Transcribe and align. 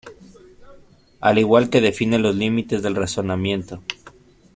Al 1.19 1.37
igual 1.37 1.69
que 1.69 1.79
define 1.79 2.17
los 2.17 2.35
límites 2.35 2.81
del 2.81 2.95
razonamiento. 2.95 3.83